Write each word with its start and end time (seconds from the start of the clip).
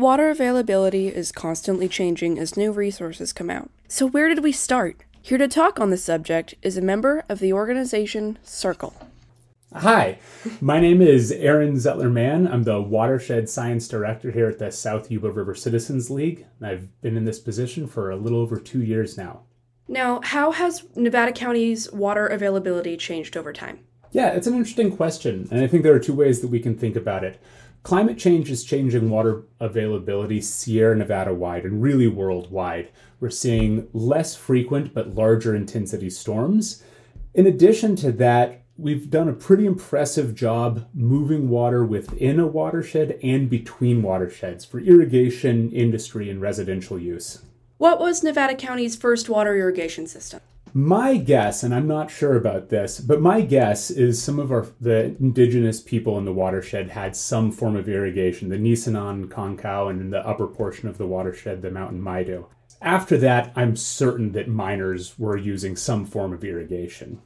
Water 0.00 0.30
availability 0.30 1.08
is 1.08 1.30
constantly 1.30 1.86
changing 1.86 2.38
as 2.38 2.56
new 2.56 2.72
resources 2.72 3.34
come 3.34 3.50
out. 3.50 3.68
So, 3.86 4.06
where 4.06 4.30
did 4.30 4.42
we 4.42 4.50
start? 4.50 5.04
Here 5.20 5.36
to 5.36 5.46
talk 5.46 5.78
on 5.78 5.90
the 5.90 5.98
subject 5.98 6.54
is 6.62 6.78
a 6.78 6.80
member 6.80 7.22
of 7.28 7.38
the 7.38 7.52
organization 7.52 8.38
SYRCL. 8.42 8.94
Hi, 9.74 10.18
my 10.58 10.80
name 10.80 11.02
is 11.02 11.30
Aaron 11.30 11.74
Zettler 11.74 12.10
Mann. 12.10 12.48
I'm 12.48 12.62
the 12.62 12.80
Watershed 12.80 13.50
Science 13.50 13.86
Director 13.88 14.30
here 14.30 14.48
at 14.48 14.58
the 14.58 14.72
South 14.72 15.10
Yuba 15.10 15.30
River 15.30 15.54
Citizens 15.54 16.08
League. 16.08 16.46
I've 16.62 16.88
been 17.02 17.18
in 17.18 17.26
this 17.26 17.38
position 17.38 17.86
for 17.86 18.10
a 18.10 18.16
little 18.16 18.38
over 18.38 18.58
two 18.58 18.82
years 18.82 19.18
now. 19.18 19.42
Now, 19.86 20.22
how 20.22 20.52
has 20.52 20.86
Nevada 20.96 21.32
County's 21.32 21.92
water 21.92 22.26
availability 22.26 22.96
changed 22.96 23.36
over 23.36 23.52
time? 23.52 23.80
Yeah, 24.12 24.30
it's 24.30 24.46
an 24.46 24.54
interesting 24.54 24.96
question, 24.96 25.46
and 25.50 25.62
I 25.62 25.66
think 25.66 25.82
there 25.82 25.94
are 25.94 26.00
two 26.00 26.14
ways 26.14 26.40
that 26.40 26.48
we 26.48 26.58
can 26.58 26.76
think 26.76 26.96
about 26.96 27.22
it. 27.22 27.38
Climate 27.82 28.18
change 28.18 28.50
is 28.50 28.62
changing 28.62 29.08
water 29.08 29.44
availability 29.58 30.40
Sierra 30.42 30.94
Nevada 30.94 31.32
wide 31.32 31.64
and 31.64 31.82
really 31.82 32.06
worldwide. 32.06 32.90
We're 33.20 33.30
seeing 33.30 33.88
less 33.94 34.36
frequent 34.36 34.92
but 34.92 35.14
larger 35.14 35.54
intensity 35.54 36.10
storms. 36.10 36.82
In 37.32 37.46
addition 37.46 37.96
to 37.96 38.12
that, 38.12 38.64
we've 38.76 39.08
done 39.08 39.28
a 39.28 39.32
pretty 39.32 39.64
impressive 39.64 40.34
job 40.34 40.88
moving 40.92 41.48
water 41.48 41.82
within 41.84 42.38
a 42.38 42.46
watershed 42.46 43.18
and 43.22 43.48
between 43.48 44.02
watersheds 44.02 44.64
for 44.64 44.78
irrigation, 44.80 45.70
industry, 45.72 46.28
and 46.28 46.40
residential 46.40 46.98
use. 46.98 47.42
What 47.78 47.98
was 47.98 48.22
Nevada 48.22 48.56
County's 48.56 48.94
first 48.94 49.30
water 49.30 49.56
irrigation 49.56 50.06
system? 50.06 50.40
My 50.72 51.16
guess, 51.16 51.62
and 51.62 51.74
I'm 51.74 51.88
not 51.88 52.10
sure 52.10 52.36
about 52.36 52.68
this, 52.68 53.00
but 53.00 53.20
my 53.20 53.40
guess 53.40 53.90
is 53.90 54.22
some 54.22 54.38
of 54.38 54.52
our 54.52 54.66
the 54.80 55.16
indigenous 55.18 55.80
people 55.80 56.16
in 56.18 56.24
the 56.24 56.32
watershed 56.32 56.90
had 56.90 57.16
some 57.16 57.50
form 57.50 57.76
of 57.76 57.88
irrigation. 57.88 58.48
The 58.48 58.56
Nisenan, 58.56 59.28
Concow, 59.28 59.90
and 59.90 60.00
in 60.00 60.10
the 60.10 60.26
upper 60.26 60.46
portion 60.46 60.88
of 60.88 60.98
the 60.98 61.06
watershed, 61.06 61.62
the 61.62 61.70
Mountain 61.70 62.00
Maidu. 62.00 62.46
After 62.80 63.18
that, 63.18 63.52
I'm 63.56 63.76
certain 63.76 64.32
that 64.32 64.48
miners 64.48 65.18
were 65.18 65.36
using 65.36 65.76
some 65.76 66.06
form 66.06 66.32
of 66.32 66.44
irrigation. 66.44 67.20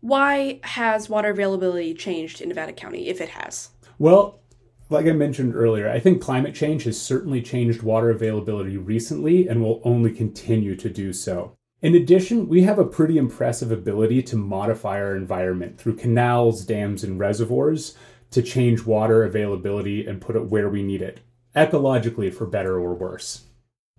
Why 0.00 0.60
has 0.62 1.08
water 1.08 1.30
availability 1.30 1.94
changed 1.94 2.40
in 2.40 2.48
Nevada 2.48 2.72
County, 2.72 3.08
if 3.08 3.20
it 3.20 3.30
has? 3.30 3.70
Well, 3.98 4.40
like 4.88 5.06
I 5.06 5.12
mentioned 5.12 5.54
earlier, 5.54 5.90
I 5.90 6.00
think 6.00 6.22
climate 6.22 6.54
change 6.54 6.84
has 6.84 7.00
certainly 7.00 7.42
changed 7.42 7.82
water 7.82 8.10
availability 8.10 8.76
recently 8.76 9.48
and 9.48 9.60
will 9.60 9.80
only 9.84 10.12
continue 10.12 10.76
to 10.76 10.88
do 10.88 11.12
so. 11.12 11.56
In 11.86 11.94
addition, 11.94 12.48
we 12.48 12.64
have 12.64 12.80
a 12.80 12.84
pretty 12.84 13.16
impressive 13.16 13.70
ability 13.70 14.20
to 14.24 14.36
modify 14.36 15.00
our 15.00 15.14
environment 15.14 15.78
through 15.78 15.94
canals, 15.94 16.64
dams, 16.64 17.04
and 17.04 17.20
reservoirs 17.20 17.96
to 18.32 18.42
change 18.42 18.84
water 18.84 19.22
availability 19.22 20.04
and 20.04 20.20
put 20.20 20.34
it 20.34 20.50
where 20.50 20.68
we 20.68 20.82
need 20.82 21.00
it, 21.00 21.20
ecologically 21.54 22.34
for 22.34 22.44
better 22.44 22.74
or 22.80 22.92
worse. 22.92 23.44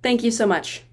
Thank 0.04 0.22
you 0.22 0.32
so 0.32 0.46
much. 0.46 0.84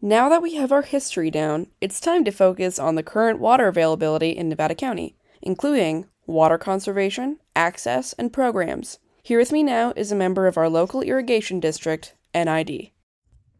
Now 0.00 0.28
that 0.28 0.40
we 0.40 0.54
have 0.54 0.70
our 0.70 0.82
history 0.82 1.28
down, 1.28 1.66
it's 1.80 1.98
time 1.98 2.24
to 2.24 2.30
focus 2.30 2.78
on 2.78 2.94
the 2.94 3.02
current 3.02 3.40
water 3.40 3.66
availability 3.66 4.30
in 4.30 4.48
Nevada 4.48 4.76
County, 4.76 5.16
including 5.42 6.06
water 6.24 6.56
conservation, 6.56 7.40
access, 7.56 8.12
and 8.12 8.32
programs. 8.32 9.00
Here 9.24 9.40
with 9.40 9.50
me 9.50 9.64
now 9.64 9.92
is 9.96 10.12
a 10.12 10.14
member 10.14 10.46
of 10.46 10.56
our 10.56 10.68
local 10.68 11.02
irrigation 11.02 11.58
district, 11.58 12.14
NID. 12.32 12.92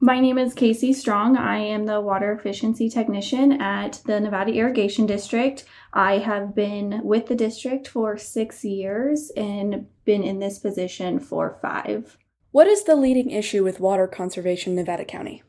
My 0.00 0.20
name 0.20 0.38
is 0.38 0.54
Casey 0.54 0.92
Strong. 0.92 1.36
I 1.36 1.58
am 1.58 1.86
the 1.86 2.00
water 2.00 2.30
efficiency 2.30 2.88
technician 2.88 3.60
at 3.60 4.00
the 4.06 4.20
Nevada 4.20 4.52
Irrigation 4.52 5.06
District. 5.06 5.64
I 5.92 6.18
have 6.18 6.54
been 6.54 7.00
with 7.02 7.26
the 7.26 7.34
district 7.34 7.88
for 7.88 8.16
six 8.16 8.64
years 8.64 9.32
and 9.36 9.88
been 10.04 10.22
in 10.22 10.38
this 10.38 10.60
position 10.60 11.18
for 11.18 11.58
five. 11.60 12.16
What 12.52 12.68
is 12.68 12.84
the 12.84 12.94
leading 12.94 13.32
issue 13.32 13.64
with 13.64 13.80
water 13.80 14.06
conservation 14.06 14.74
in 14.74 14.76
Nevada 14.76 15.04
County? 15.04 15.42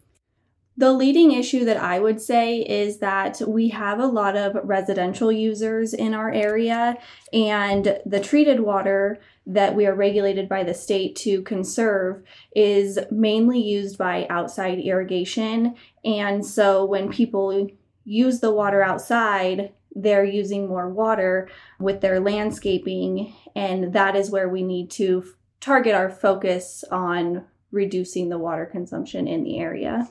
The 0.80 0.94
leading 0.94 1.34
issue 1.34 1.66
that 1.66 1.76
I 1.76 2.00
would 2.00 2.22
say 2.22 2.60
is 2.60 3.00
that 3.00 3.42
we 3.46 3.68
have 3.68 4.00
a 4.00 4.06
lot 4.06 4.38
of 4.38 4.56
residential 4.64 5.30
users 5.30 5.94
in 5.94 6.14
our 6.14 6.32
area, 6.32 6.98
and 7.34 8.00
the 8.06 8.22
treated 8.22 8.62
water 8.62 9.20
that 9.46 9.76
we 9.76 9.86
are 9.86 9.94
regulated 9.94 10.48
by 10.48 10.64
the 10.64 10.74
state 10.74 11.18
to 11.18 11.42
conserve 11.42 12.24
is 12.56 12.98
mainly 13.12 13.60
used 13.60 13.98
by 13.98 14.26
outside 14.30 14.80
irrigation. 14.80 15.76
And 16.06 16.46
so 16.46 16.86
when 16.86 17.10
people 17.10 17.68
use 18.06 18.40
the 18.40 18.54
water 18.54 18.82
outside, 18.82 19.74
they're 19.94 20.24
using 20.24 20.70
more 20.70 20.88
water 20.88 21.50
with 21.78 22.00
their 22.00 22.22
landscaping, 22.22 23.34
and 23.54 23.92
that 23.92 24.16
is 24.16 24.32
where 24.32 24.48
we 24.48 24.64
need 24.64 24.92
to 24.92 25.26
target 25.60 25.94
our 25.94 26.10
focus 26.10 26.86
on 26.90 27.44
reducing 27.70 28.30
the 28.30 28.40
water 28.40 28.66
consumption 28.66 29.28
in 29.28 29.44
the 29.44 29.60
area. 29.60 30.10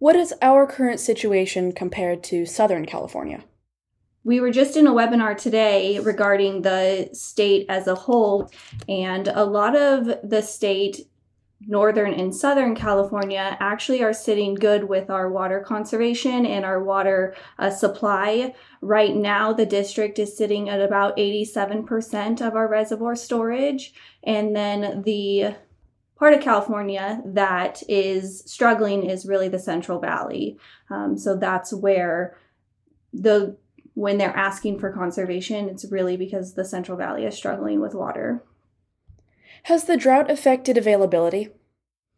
What 0.00 0.16
is 0.16 0.32
our 0.40 0.66
current 0.66 0.98
situation 0.98 1.72
compared 1.72 2.24
to 2.24 2.46
Southern 2.46 2.86
California? 2.86 3.44
We 4.24 4.40
were 4.40 4.50
just 4.50 4.74
in 4.74 4.86
a 4.86 4.94
webinar 4.94 5.36
today 5.36 5.98
regarding 5.98 6.62
the 6.62 7.10
state 7.12 7.66
as 7.68 7.86
a 7.86 7.94
whole, 7.94 8.50
and 8.88 9.28
a 9.28 9.44
lot 9.44 9.76
of 9.76 10.06
the 10.24 10.40
state, 10.40 11.06
Northern 11.66 12.14
and 12.14 12.34
Southern 12.34 12.74
California, 12.74 13.58
actually 13.60 14.02
are 14.02 14.14
sitting 14.14 14.54
good 14.54 14.84
with 14.84 15.10
our 15.10 15.30
water 15.30 15.60
conservation 15.60 16.46
and 16.46 16.64
our 16.64 16.82
water 16.82 17.34
uh, 17.58 17.68
supply. 17.68 18.54
Right 18.80 19.14
now, 19.14 19.52
the 19.52 19.66
district 19.66 20.18
is 20.18 20.34
sitting 20.34 20.70
at 20.70 20.80
about 20.80 21.18
87% 21.18 22.40
of 22.40 22.56
our 22.56 22.68
reservoir 22.68 23.14
storage, 23.14 23.92
and 24.24 24.56
then 24.56 25.02
the 25.02 25.56
part 26.20 26.34
of 26.34 26.40
California 26.40 27.22
that 27.24 27.82
is 27.88 28.44
struggling 28.46 29.08
is 29.08 29.26
really 29.26 29.48
the 29.48 29.58
Central 29.58 29.98
Valley. 29.98 30.58
Um, 30.90 31.16
so 31.16 31.34
that's 31.34 31.72
where 31.72 32.36
the 33.12 33.56
when 33.94 34.18
they're 34.18 34.36
asking 34.36 34.78
for 34.78 34.92
conservation, 34.92 35.68
it's 35.68 35.90
really 35.90 36.16
because 36.16 36.54
the 36.54 36.64
Central 36.64 36.96
Valley 36.96 37.24
is 37.24 37.34
struggling 37.34 37.80
with 37.80 37.94
water. 37.94 38.44
Has 39.64 39.84
the 39.84 39.96
drought 39.96 40.30
affected 40.30 40.78
availability? 40.78 41.48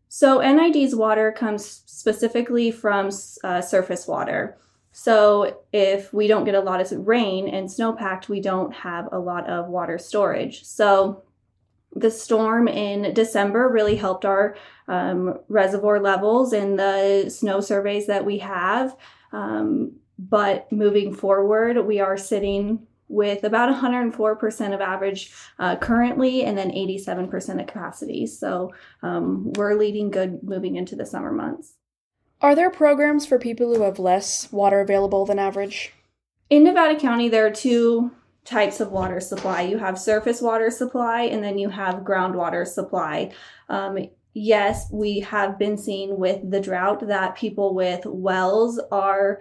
So 0.09 0.41
NID's 0.41 0.95
water 0.95 1.33
comes 1.33 1.83
specifically 1.87 2.71
from 2.71 3.11
uh, 3.43 3.63
surface 3.63 4.07
water. 4.07 4.59
So 4.91 5.63
if 5.73 6.13
we 6.13 6.27
don't 6.27 6.45
get 6.45 6.55
a 6.55 6.61
lot 6.61 6.81
of 6.81 7.07
rain 7.07 7.49
and 7.49 7.69
snowpack, 7.69 8.29
we 8.29 8.41
don't 8.41 8.75
have 8.75 9.09
a 9.11 9.19
lot 9.19 9.49
of 9.49 9.69
water 9.69 9.97
storage. 9.97 10.65
So 10.65 11.23
the 11.95 12.11
storm 12.11 12.69
in 12.69 13.13
December 13.15 13.69
really 13.69 13.97
helped 13.97 14.25
our 14.25 14.57
um, 14.89 15.39
reservoir 15.49 16.01
levels 16.01 16.53
and 16.53 16.79
the 16.79 17.29
snow 17.29 17.61
surveys 17.61 18.07
that 18.07 18.25
we 18.25 18.39
have. 18.39 18.97
Um, 19.33 19.97
but 20.19 20.71
moving 20.71 21.15
forward, 21.15 21.79
we 21.87 22.01
are 22.01 22.17
sitting 22.17 22.87
with 23.09 23.45
about 23.45 23.75
104% 23.75 24.75
of 24.75 24.81
average 24.81 25.33
uh, 25.59 25.77
currently 25.77 26.45
and 26.45 26.57
then 26.57 26.71
87% 26.71 27.61
of 27.61 27.67
capacity. 27.67 28.27
So 28.27 28.73
um, 29.03 29.53
we're 29.53 29.75
leading 29.75 30.11
good 30.11 30.43
moving 30.43 30.77
into 30.77 30.97
the 30.97 31.05
summer 31.05 31.31
months. 31.31 31.75
Are 32.41 32.55
there 32.55 32.71
programs 32.71 33.27
for 33.27 33.39
people 33.39 33.75
who 33.75 33.83
have 33.83 33.99
less 33.99 34.51
water 34.51 34.81
available 34.81 35.27
than 35.27 35.39
average? 35.39 35.93
In 36.49 36.65
Nevada 36.65 36.99
County, 36.99 37.29
there 37.29 37.47
are 37.47 37.51
two 37.51 38.11
types 38.45 38.81
of 38.81 38.91
water 38.91 39.21
supply. 39.21 39.63
You 39.63 39.79
have 39.79 39.99
surface 39.99 40.41
water 40.41 40.71
supply 40.71 41.23
and 41.23 41.43
then 41.43 41.59
you 41.59 41.69
have 41.69 41.97
groundwater 41.97 42.67
supply. 42.67 43.33
Um, 43.69 43.99
yes, 44.35 44.89
we 44.91 45.21
have 45.21 45.59
been 45.59 45.79
seeing 45.79 46.19
with 46.19 46.51
the 46.51 46.61
drought 46.61 47.07
that 47.07 47.37
people 47.37 47.75
with 47.75 48.05
wells 48.05 48.81
are 48.91 49.41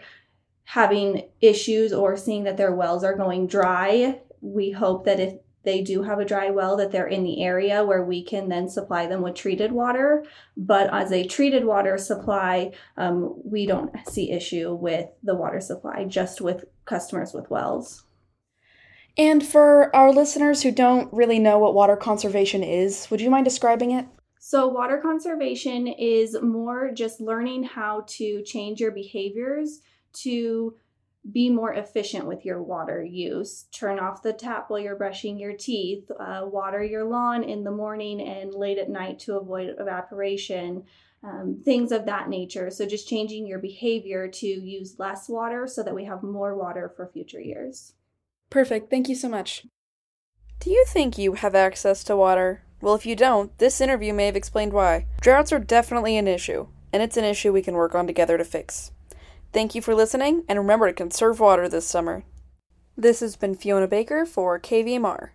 having 0.64 1.28
issues 1.42 1.92
or 1.94 2.16
seeing 2.16 2.44
that 2.44 2.58
their 2.58 2.74
wells 2.74 3.04
are 3.04 3.16
going 3.16 3.48
dry. 3.48 4.20
We 4.42 4.72
hope 4.72 5.06
that 5.06 5.20
if 5.20 5.36
they 5.64 5.82
do 5.82 6.04
have 6.04 6.20
a 6.20 6.26
dry 6.26 6.50
well 6.50 6.78
that 6.78 6.92
they're 6.92 7.08
in 7.08 7.24
the 7.24 7.44
area 7.44 7.84
where 7.84 8.04
we 8.04 8.24
can 8.24 8.50
then 8.50 8.68
supply 8.68 9.06
them 9.06 9.22
with 9.22 9.36
treated 9.36 9.72
water 9.72 10.26
but 10.58 10.92
as 10.92 11.12
a 11.12 11.24
treated 11.24 11.66
water 11.66 11.98
supply 11.98 12.72
um, 12.98 13.40
we 13.44 13.66
don't 13.66 13.94
see 14.10 14.32
issue 14.32 14.74
with 14.74 15.08
the 15.24 15.36
water 15.36 15.62
supply 15.62 16.04
just 16.04 16.42
with 16.42 16.66
customers 16.86 17.32
with 17.34 17.50
wells 17.50 18.06
and 19.18 19.46
for 19.46 19.94
our 19.96 20.12
listeners 20.12 20.64
who 20.64 20.72
don't 20.72 21.12
really 21.14 21.40
know 21.40 21.60
what 21.60 21.74
water 21.74 21.96
conservation 21.96 22.64
is, 22.64 23.10
would 23.12 23.22
you 23.22 23.30
mind 23.30 23.46
describing 23.46 23.92
it? 23.92 24.06
So, 24.40 24.68
water 24.68 24.98
conservation 24.98 25.88
is 25.88 26.36
more 26.42 26.92
just 26.92 27.22
learning 27.22 27.64
how 27.64 28.06
to 28.08 28.42
change 28.42 28.80
your 28.80 28.92
behaviors 28.92 29.82
to 30.24 30.76
be 31.32 31.50
more 31.50 31.74
efficient 31.74 32.26
with 32.26 32.44
your 32.44 32.64
water 32.64 33.04
use. 33.04 33.66
Turn 33.72 34.00
off 34.00 34.24
the 34.24 34.34
tap 34.34 34.70
while 34.70 34.80
you're 34.80 34.96
brushing 34.96 35.38
your 35.38 35.54
teeth, 35.54 36.10
uh, 36.20 36.42
water 36.46 36.84
your 36.84 37.04
lawn 37.04 37.44
in 37.44 37.64
the 37.64 37.72
morning 37.72 38.20
and 38.20 38.54
late 38.54 38.80
at 38.80 38.90
night 38.90 39.20
to 39.20 39.38
avoid 39.38 39.76
evaporation, 39.78 40.84
um, 41.24 41.62
things 41.64 41.92
of 41.92 42.06
that 42.08 42.28
nature. 42.28 42.72
So, 42.72 42.88
just 42.88 43.08
changing 43.08 43.46
your 43.46 43.60
behavior 43.60 44.28
to 44.28 44.48
use 44.48 44.98
less 44.98 45.30
water 45.30 45.68
so 45.68 45.84
that 45.84 45.94
we 45.94 46.06
have 46.06 46.24
more 46.24 46.56
water 46.56 46.92
for 46.96 47.08
future 47.14 47.40
years. 47.42 47.94
Perfect. 48.52 48.92
Thank 48.92 49.10
you 49.10 49.16
so 49.16 49.30
much. 49.30 49.66
Do 50.60 50.70
you 50.70 50.86
think 50.88 51.18
you 51.18 51.34
have 51.34 51.56
access 51.56 52.04
to 52.04 52.16
water? 52.16 52.62
Well, 52.82 52.94
if 52.94 53.06
you 53.06 53.16
don't, 53.16 53.58
this 53.58 53.82
interview 53.82 54.14
may 54.14 54.28
have 54.28 54.36
explained 54.36 54.74
why. 54.74 55.08
Droughts 55.22 55.52
are 55.52 55.60
definitely 55.60 56.18
an 56.18 56.28
issue, 56.28 56.68
and 56.94 57.02
it's 57.02 57.18
an 57.18 57.24
issue 57.24 57.52
we 57.52 57.64
can 57.64 57.76
work 57.76 57.96
on 57.96 58.06
together 58.06 58.38
to 58.38 58.44
fix. 58.44 58.92
Thank 59.54 59.74
you 59.74 59.82
for 59.82 59.96
listening, 59.96 60.44
and 60.48 60.60
remember 60.60 60.88
to 60.88 60.94
conserve 60.94 61.40
water 61.40 61.68
this 61.68 61.88
summer. 61.88 62.24
This 62.98 63.22
has 63.22 63.36
been 63.36 63.56
Fiona 63.56 63.88
Baker 63.88 64.26
for 64.26 64.60
KVMR. 64.60 65.30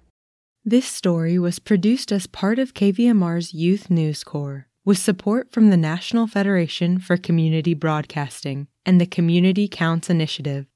This 0.65 0.87
story 0.87 1.39
was 1.39 1.59
produced 1.59 2.13
as 2.13 2.27
part 2.27 2.59
of 2.59 2.75
KVMR's 2.75 3.55
Youth 3.55 3.89
News 3.89 4.25
Corps, 4.25 4.67
with 4.85 4.99
support 4.99 5.51
from 5.51 5.71
the 5.71 5.77
National 5.77 6.27
Federation 6.27 6.99
for 6.99 7.17
Community 7.17 7.73
Broadcasting 7.73 8.69
and 8.85 9.01
the 9.01 9.07
Community 9.07 9.69
Counts 9.69 10.11
Initiative. 10.11 10.67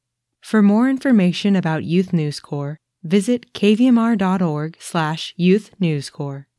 For 0.40 0.62
more 0.62 0.88
information 0.88 1.54
about 1.54 1.84
Youth 1.84 2.12
News 2.12 2.40
Corps, 2.40 2.78
visit 3.02 3.52
kvmr.org 3.52 4.76
slash 4.80 5.34
youth 5.36 5.70
news 5.78 6.10
corps. 6.10 6.46